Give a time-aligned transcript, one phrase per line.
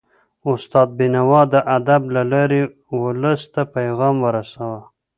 [0.51, 2.61] استاد بينوا د ادب له لارې
[3.03, 4.81] ولس ته پیغام ورساوه.